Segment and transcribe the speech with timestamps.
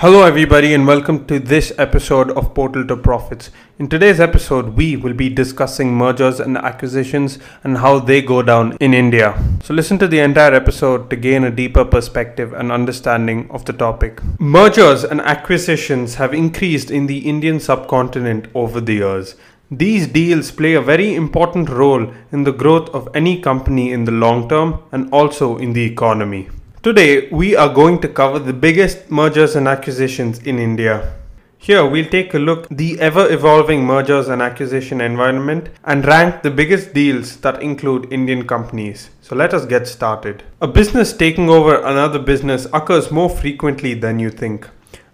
[0.00, 3.50] Hello, everybody, and welcome to this episode of Portal to Profits.
[3.80, 8.76] In today's episode, we will be discussing mergers and acquisitions and how they go down
[8.78, 9.34] in India.
[9.60, 13.72] So, listen to the entire episode to gain a deeper perspective and understanding of the
[13.72, 14.20] topic.
[14.38, 19.34] Mergers and acquisitions have increased in the Indian subcontinent over the years.
[19.68, 24.12] These deals play a very important role in the growth of any company in the
[24.12, 26.50] long term and also in the economy.
[26.88, 31.16] Today, we are going to cover the biggest mergers and acquisitions in India.
[31.58, 36.50] Here, we'll take a look the ever evolving mergers and acquisition environment and rank the
[36.50, 39.10] biggest deals that include Indian companies.
[39.20, 40.44] So let us get started.
[40.62, 44.66] A business taking over another business occurs more frequently than you think.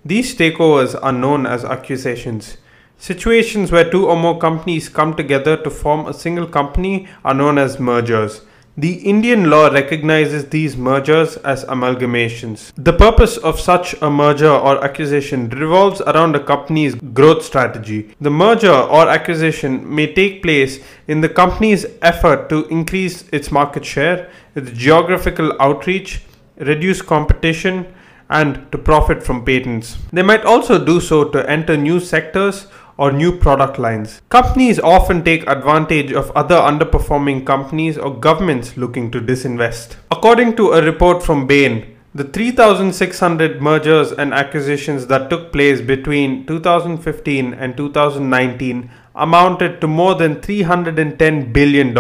[0.05, 2.57] These takeovers are known as acquisitions.
[2.99, 7.59] Situations where two or more companies come together to form a single company are known
[7.59, 8.43] as mergers.
[8.77, 12.73] The Indian law recognizes these mergers as amalgamations.
[12.77, 18.17] The purpose of such a merger or acquisition revolves around a company's growth strategy.
[18.21, 23.85] The merger or acquisition may take place in the company's effort to increase its market
[23.85, 26.23] share, its geographical outreach,
[26.57, 27.87] reduce competition,
[28.29, 29.99] and to profit from patents.
[30.13, 34.23] They might also do so to enter new sectors or new product lines.
[34.29, 39.97] Companies often take advantage of other underperforming companies or governments looking to disinvest.
[40.11, 46.47] According to a report from Bain, the 3,600 mergers and acquisitions that took place between
[46.47, 51.97] 2015 and 2019 amounted to more than $310 billion.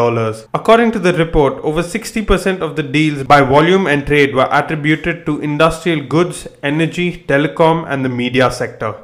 [0.54, 5.26] According to the report, over 60% of the deals by volume and trade were attributed
[5.26, 8.94] to industrial goods, energy, telecom, and the media sector.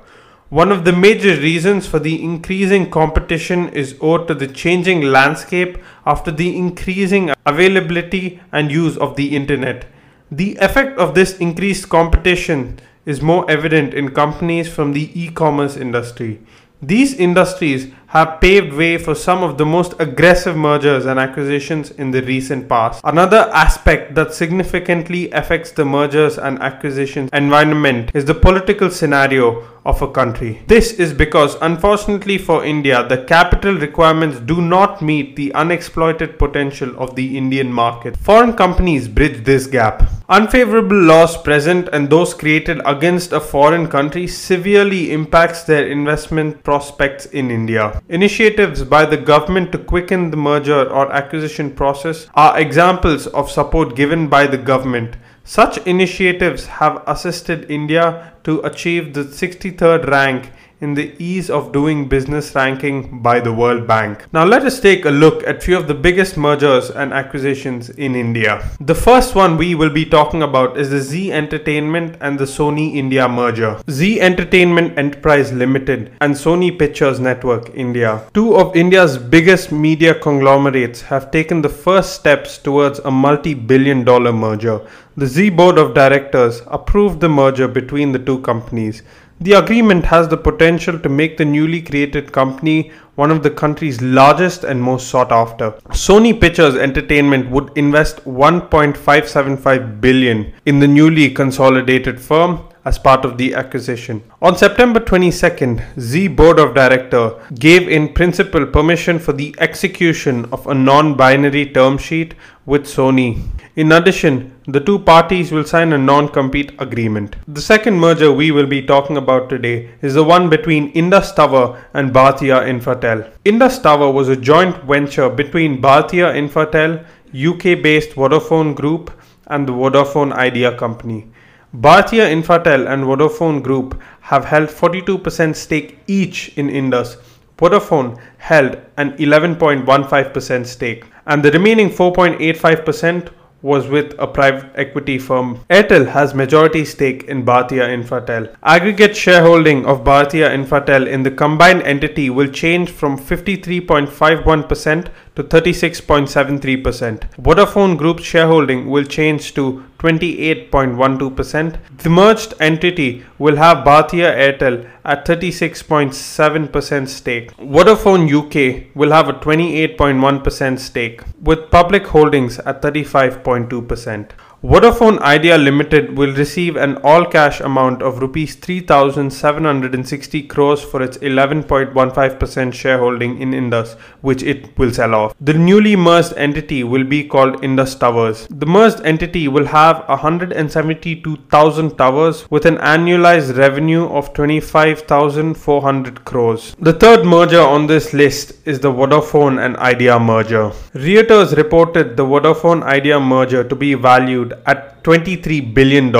[0.50, 5.78] One of the major reasons for the increasing competition is owed to the changing landscape
[6.04, 9.86] after the increasing availability and use of the internet.
[10.28, 15.76] The effect of this increased competition is more evident in companies from the e commerce
[15.76, 16.40] industry.
[16.82, 22.10] These industries have paved way for some of the most aggressive mergers and acquisitions in
[22.10, 23.00] the recent past.
[23.04, 30.02] Another aspect that significantly affects the mergers and acquisitions environment is the political scenario of
[30.02, 30.60] a country.
[30.66, 36.94] This is because, unfortunately for India, the capital requirements do not meet the unexploited potential
[36.98, 38.16] of the Indian market.
[38.16, 40.02] Foreign companies bridge this gap.
[40.28, 47.26] Unfavorable laws present and those created against a foreign country severely impacts their investment prospects
[47.26, 47.99] in India.
[48.08, 53.94] Initiatives by the government to quicken the merger or acquisition process are examples of support
[53.94, 55.16] given by the government.
[55.44, 60.50] Such initiatives have assisted India to achieve the 63rd rank
[60.80, 64.26] in the ease of doing business ranking by the World Bank.
[64.32, 68.14] Now let us take a look at few of the biggest mergers and acquisitions in
[68.14, 68.70] India.
[68.80, 72.94] The first one we will be talking about is the Zee Entertainment and the Sony
[72.94, 73.80] India merger.
[73.90, 81.02] Zee Entertainment Enterprise Limited and Sony Pictures Network India, two of India's biggest media conglomerates
[81.02, 84.80] have taken the first steps towards a multi-billion dollar merger.
[85.16, 89.02] The Zee board of directors approved the merger between the two companies.
[89.42, 94.02] The agreement has the potential to make the newly created company one of the country's
[94.02, 95.70] largest and most sought after.
[95.92, 103.36] Sony Pictures Entertainment would invest 1.575 billion in the newly consolidated firm as part of
[103.38, 104.22] the acquisition.
[104.40, 110.66] On September 22nd, Zee Board of Director gave in principle permission for the execution of
[110.66, 112.34] a non-binary term sheet
[112.66, 113.42] with Sony.
[113.76, 117.36] In addition, the two parties will sign a non-compete agreement.
[117.48, 121.82] The second merger we will be talking about today is the one between Indus Tower
[121.94, 123.30] and Bhartiya Infratel.
[123.44, 127.04] Indus Tower was a joint venture between Bhartiya Infratel,
[127.34, 129.10] UK-based Vodafone Group
[129.46, 131.26] and the Vodafone Idea Company.
[131.72, 137.16] Bhartiya Infratel and Vodafone Group have held 42% stake each in Indus.
[137.58, 143.30] Vodafone held an 11.15% stake, and the remaining 4.85%
[143.62, 145.60] was with a private equity firm.
[145.70, 148.52] Airtel has majority stake in Bhartiya Infratel.
[148.64, 157.34] Aggregate shareholding of Bhartiya Infratel in the combined entity will change from 53.51% to 36.73%.
[157.36, 161.78] Vodafone Group's shareholding will change to 28.12%.
[161.98, 167.56] The merged entity will have Bhartiya Airtel at 36.7% stake.
[167.56, 174.30] Vodafone UK will have a 28.1% stake with public holdings at 35.2%.
[174.62, 181.16] Vodafone Idea Limited will receive an all cash amount of rupees 3760 crores for its
[181.16, 185.34] 11.15% shareholding in Indus which it will sell off.
[185.40, 188.46] The newly merged entity will be called Indus Towers.
[188.50, 196.76] The merged entity will have 172,000 towers with an annualized revenue of 25,400 crores.
[196.78, 200.70] The third merger on this list is the Vodafone and Idea merger.
[200.92, 206.14] Reuters reported the Vodafone Idea merger to be valued valued at $23 billion.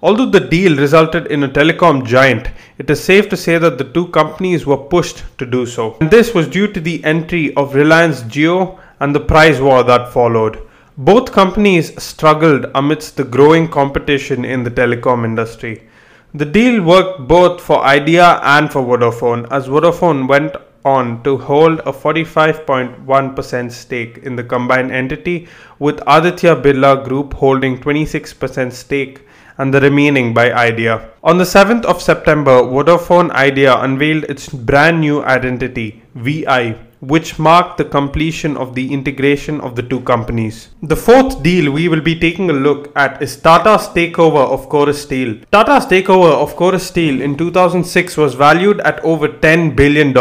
[0.00, 3.92] Although the deal resulted in a telecom giant, it is safe to say that the
[3.92, 5.96] two companies were pushed to do so.
[6.00, 10.12] And this was due to the entry of Reliance Jio and the price war that
[10.12, 10.60] followed.
[10.96, 15.88] Both companies struggled amidst the growing competition in the telecom industry.
[16.34, 20.54] The deal worked both for Idea and for Vodafone, as Vodafone went
[20.88, 25.46] on to hold a 45.1% stake in the combined entity,
[25.78, 29.22] with Aditya Birla Group holding 26% stake
[29.58, 31.10] and the remaining by Idea.
[31.22, 37.78] On the 7th of September, Vodafone Idea unveiled its brand new identity, VI, which marked
[37.78, 40.68] the completion of the integration of the two companies.
[40.82, 45.02] The fourth deal we will be taking a look at is Tata's takeover of Corus
[45.02, 45.38] Steel.
[45.52, 50.12] Tata's takeover of Corus Steel in 2006 was valued at over $10 billion.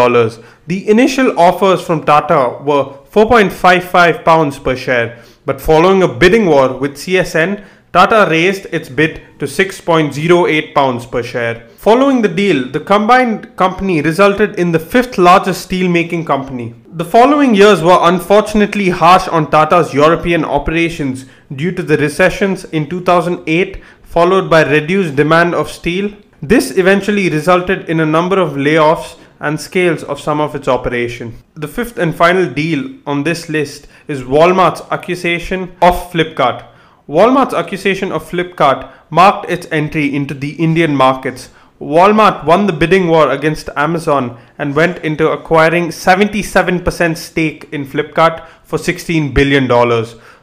[0.68, 6.78] The initial offers from Tata were 4.55 pounds per share, but following a bidding war
[6.78, 11.68] with CSN, Tata raised its bid to 6.08 pounds per share.
[11.78, 16.76] Following the deal, the combined company resulted in the fifth largest steelmaking company.
[16.92, 21.26] The following years were unfortunately harsh on Tata's European operations
[21.56, 26.12] due to the recessions in 2008 followed by reduced demand of steel.
[26.42, 31.38] This eventually resulted in a number of layoffs and scales of some of its operation.
[31.56, 36.66] The fifth and final deal on this list is Walmart's acquisition of Flipkart.
[37.08, 41.50] Walmart's acquisition of Flipkart marked its entry into the Indian markets.
[41.80, 48.46] Walmart won the bidding war against Amazon and went into acquiring 77% stake in Flipkart
[48.64, 49.68] for $16 billion.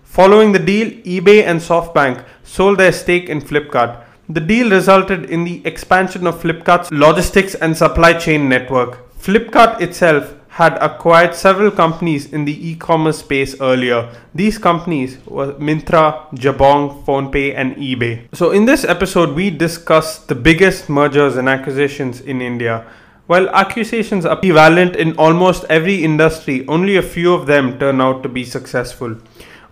[0.05, 4.03] Following the deal, eBay and SoftBank sold their stake in Flipkart.
[4.31, 9.13] The deal resulted in the expansion of Flipkart's logistics and supply chain network.
[9.19, 14.09] Flipkart itself had acquired several companies in the e-commerce space earlier.
[14.33, 18.29] These companies were Myntra, Jabong, PhonePe and eBay.
[18.33, 22.87] So in this episode we discuss the biggest mergers and acquisitions in India.
[23.27, 28.23] While acquisitions are prevalent in almost every industry, only a few of them turn out
[28.23, 29.17] to be successful.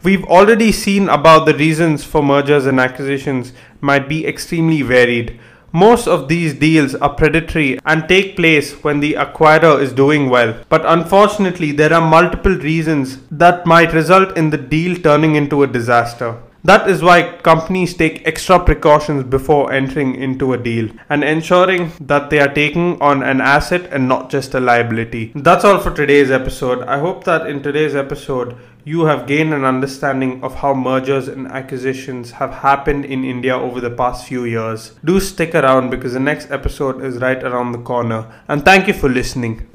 [0.02, 5.38] We've already seen about the reasons for mergers and acquisitions might be extremely varied.
[5.74, 10.54] Most of these deals are predatory and take place when the acquirer is doing well.
[10.68, 15.66] But unfortunately, there are multiple reasons that might result in the deal turning into a
[15.66, 16.36] disaster.
[16.64, 22.30] That is why companies take extra precautions before entering into a deal and ensuring that
[22.30, 25.32] they are taking on an asset and not just a liability.
[25.34, 26.84] That's all for today's episode.
[26.84, 31.48] I hope that in today's episode, you have gained an understanding of how mergers and
[31.48, 34.92] acquisitions have happened in India over the past few years.
[35.04, 38.32] Do stick around because the next episode is right around the corner.
[38.46, 39.71] And thank you for listening.